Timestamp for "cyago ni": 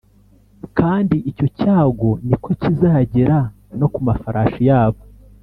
1.59-2.37